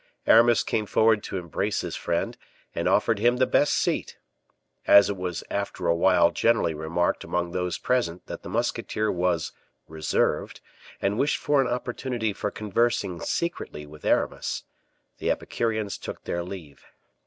[0.25, 2.35] Aramis came forward to embrace his friend,
[2.73, 4.17] and offered him the best seat.
[4.87, 9.51] As it was after awhile generally remarked among those present that the musketeer was
[9.87, 10.59] reserved,
[11.03, 14.63] and wished for an opportunity for conversing secretly with Aramis,
[15.19, 16.83] the Epicureans took their leave.